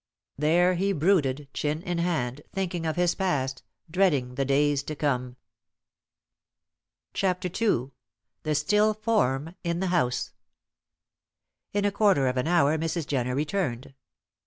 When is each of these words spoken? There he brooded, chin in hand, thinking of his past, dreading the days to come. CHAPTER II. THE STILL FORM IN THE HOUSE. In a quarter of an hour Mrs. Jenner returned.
There 0.35 0.73
he 0.73 0.93
brooded, 0.93 1.47
chin 1.53 1.83
in 1.83 1.99
hand, 1.99 2.41
thinking 2.51 2.87
of 2.87 2.95
his 2.95 3.13
past, 3.13 3.61
dreading 3.87 4.33
the 4.33 4.45
days 4.45 4.81
to 4.81 4.95
come. 4.95 5.35
CHAPTER 7.13 7.47
II. 7.63 7.91
THE 8.41 8.55
STILL 8.55 8.95
FORM 8.95 9.53
IN 9.63 9.79
THE 9.79 9.89
HOUSE. 9.89 10.33
In 11.73 11.85
a 11.85 11.91
quarter 11.91 12.27
of 12.27 12.37
an 12.37 12.47
hour 12.47 12.79
Mrs. 12.79 13.05
Jenner 13.05 13.35
returned. 13.35 13.93